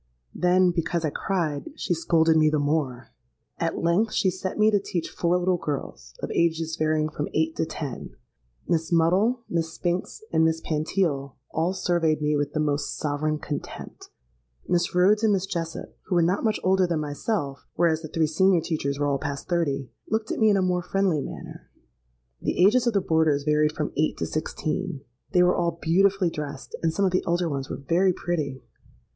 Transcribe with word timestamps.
Then, 0.33 0.71
because 0.71 1.05
I 1.05 1.11
cried, 1.11 1.73
she 1.75 1.93
scolded 1.93 2.35
me 2.35 2.49
the 2.49 2.57
more. 2.57 3.09
At 3.59 3.77
length 3.83 4.13
she 4.13 4.31
set 4.31 4.57
me 4.57 4.71
to 4.71 4.79
teach 4.79 5.11
four 5.11 5.37
little 5.37 5.57
girls, 5.59 6.15
of 6.23 6.31
ages 6.31 6.75
varying 6.75 7.07
from 7.07 7.29
eight 7.35 7.55
to 7.57 7.67
ten. 7.67 8.15
Miss 8.67 8.91
Muddle, 8.91 9.43
Miss 9.47 9.73
Spinks, 9.75 10.23
and 10.33 10.43
Miss 10.43 10.59
Pantile, 10.59 11.35
all 11.51 11.73
surveyed 11.73 12.19
me 12.19 12.35
with 12.35 12.53
the 12.53 12.59
most 12.59 12.97
sovereign 12.97 13.37
contempt: 13.37 14.09
Miss 14.67 14.95
Rhodes 14.95 15.21
and 15.23 15.33
Miss 15.33 15.45
Jessop, 15.45 15.95
who 16.05 16.15
were 16.15 16.23
not 16.23 16.43
much 16.43 16.59
older 16.63 16.87
than 16.87 16.99
myself 16.99 17.67
(whereas 17.75 18.01
the 18.01 18.07
three 18.07 18.25
senior 18.25 18.59
teachers 18.61 18.97
were 18.97 19.05
all 19.07 19.19
past 19.19 19.47
thirty) 19.47 19.91
looked 20.09 20.31
at 20.31 20.39
me 20.39 20.49
in 20.49 20.57
a 20.57 20.63
more 20.63 20.81
friendly 20.81 21.21
manner. 21.21 21.69
The 22.41 22.65
ages 22.65 22.87
of 22.87 22.93
the 22.93 23.01
boarders 23.01 23.43
varied 23.43 23.73
from 23.73 23.93
eight 23.95 24.17
to 24.17 24.25
sixteen. 24.25 25.01
They 25.31 25.43
were 25.43 25.55
all 25.55 25.77
beautifully 25.79 26.31
dressed; 26.31 26.75
and 26.81 26.91
some 26.91 27.05
of 27.05 27.11
the 27.11 27.23
elder 27.27 27.47
ones 27.47 27.69
were 27.69 27.77
very 27.87 28.13
pretty. 28.13 28.63